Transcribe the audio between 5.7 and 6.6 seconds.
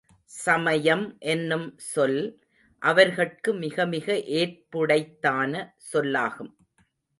சொல்லாகும்.